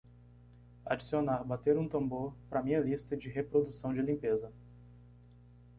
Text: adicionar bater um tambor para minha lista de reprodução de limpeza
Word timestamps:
adicionar 0.83 1.43
bater 1.43 1.77
um 1.77 1.87
tambor 1.87 2.33
para 2.49 2.63
minha 2.63 2.79
lista 2.79 3.15
de 3.15 3.29
reprodução 3.29 3.93
de 3.93 4.01
limpeza 4.01 4.51